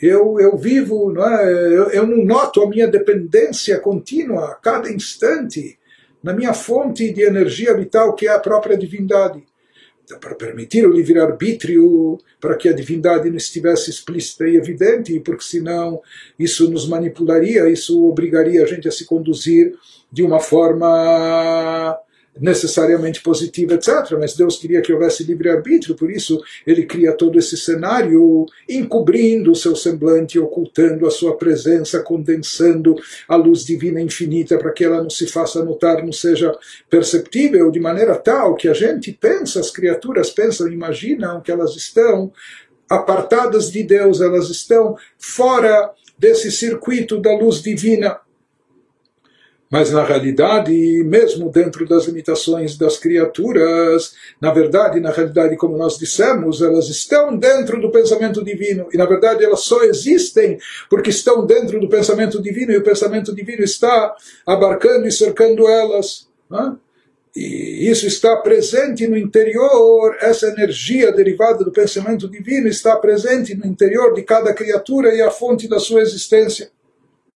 eu, 0.01 0.39
eu 0.39 0.57
vivo, 0.57 1.13
não 1.13 1.27
é? 1.27 1.53
eu, 1.53 1.89
eu 1.91 2.07
não 2.07 2.25
noto 2.25 2.61
a 2.61 2.69
minha 2.69 2.87
dependência 2.87 3.79
contínua, 3.79 4.51
a 4.51 4.55
cada 4.55 4.91
instante, 4.91 5.77
na 6.23 6.33
minha 6.33 6.53
fonte 6.53 7.13
de 7.13 7.21
energia 7.21 7.75
vital, 7.75 8.15
que 8.15 8.27
é 8.27 8.31
a 8.31 8.39
própria 8.39 8.77
divindade 8.77 9.45
para 10.15 10.35
permitir 10.35 10.87
o 10.87 10.91
livre-arbítrio, 10.91 12.17
para 12.39 12.55
que 12.55 12.69
a 12.69 12.73
divindade 12.73 13.29
não 13.29 13.37
estivesse 13.37 13.89
explícita 13.89 14.47
e 14.47 14.55
evidente, 14.55 15.19
porque 15.19 15.43
senão 15.43 16.01
isso 16.39 16.69
nos 16.69 16.87
manipularia, 16.87 17.69
isso 17.69 18.05
obrigaria 18.07 18.63
a 18.63 18.65
gente 18.65 18.87
a 18.87 18.91
se 18.91 19.05
conduzir 19.05 19.73
de 20.11 20.23
uma 20.23 20.39
forma 20.39 21.97
necessariamente 22.39 23.21
positiva, 23.21 23.73
etc. 23.73 24.17
Mas 24.19 24.35
Deus 24.35 24.57
queria 24.57 24.81
que 24.81 24.93
houvesse 24.93 25.23
livre-arbítrio, 25.23 25.95
por 25.95 26.11
isso 26.11 26.41
ele 26.65 26.85
cria 26.85 27.13
todo 27.13 27.37
esse 27.37 27.57
cenário, 27.57 28.45
encobrindo 28.67 29.51
o 29.51 29.55
seu 29.55 29.75
semblante, 29.75 30.39
ocultando 30.39 31.05
a 31.05 31.11
sua 31.11 31.37
presença, 31.37 32.01
condensando 32.01 32.95
a 33.27 33.35
luz 33.35 33.65
divina 33.65 34.01
infinita 34.01 34.57
para 34.57 34.71
que 34.71 34.83
ela 34.83 35.01
não 35.01 35.09
se 35.09 35.27
faça 35.27 35.63
notar, 35.63 36.03
não 36.03 36.11
seja 36.11 36.51
perceptível, 36.89 37.71
de 37.71 37.79
maneira 37.79 38.15
tal 38.15 38.55
que 38.55 38.67
a 38.67 38.73
gente 38.73 39.11
pensa, 39.11 39.59
as 39.59 39.71
criaturas 39.71 40.29
pensam, 40.29 40.67
imaginam 40.67 41.41
que 41.41 41.51
elas 41.51 41.75
estão 41.75 42.31
apartadas 42.89 43.71
de 43.71 43.83
Deus, 43.83 44.21
elas 44.21 44.49
estão 44.49 44.95
fora 45.17 45.91
desse 46.17 46.51
circuito 46.51 47.19
da 47.19 47.35
luz 47.37 47.61
divina. 47.61 48.19
Mas 49.69 49.91
na 49.91 50.03
realidade, 50.03 50.71
mesmo 51.03 51.49
dentro 51.49 51.85
das 51.85 52.05
limitações 52.05 52.77
das 52.77 52.97
criaturas, 52.97 54.13
na 54.39 54.51
verdade, 54.51 54.99
na 54.99 55.11
realidade, 55.11 55.57
como 55.57 55.77
nós 55.77 55.97
dissemos, 55.97 56.61
elas 56.61 56.87
estão 56.87 57.35
dentro 57.35 57.81
do 57.81 57.91
pensamento 57.91 58.43
divino. 58.43 58.87
E 58.93 58.97
na 58.97 59.05
verdade 59.05 59.43
elas 59.43 59.61
só 59.61 59.83
existem 59.83 60.57
porque 60.89 61.09
estão 61.09 61.45
dentro 61.45 61.79
do 61.79 61.89
pensamento 61.89 62.41
divino 62.41 62.71
e 62.71 62.77
o 62.77 62.83
pensamento 62.83 63.35
divino 63.35 63.63
está 63.63 64.15
abarcando 64.45 65.05
e 65.05 65.11
cercando 65.11 65.67
elas. 65.67 66.27
Né? 66.49 66.77
E 67.35 67.89
isso 67.89 68.07
está 68.07 68.37
presente 68.37 69.05
no 69.05 69.17
interior, 69.17 70.17
essa 70.21 70.47
energia 70.47 71.11
derivada 71.11 71.63
do 71.63 71.71
pensamento 71.71 72.27
divino 72.27 72.67
está 72.67 72.95
presente 72.95 73.53
no 73.53 73.65
interior 73.65 74.13
de 74.13 74.23
cada 74.23 74.53
criatura 74.53 75.13
e 75.13 75.21
a 75.21 75.29
fonte 75.29 75.67
da 75.67 75.77
sua 75.77 76.01
existência. 76.01 76.71